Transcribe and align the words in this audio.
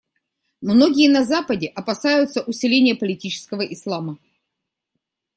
Многие 0.61 1.09
на 1.09 1.23
Западе 1.23 1.67
опасаются 1.67 2.41
усиления 2.41 2.95
политического 2.95 3.61
Ислама. 3.61 4.17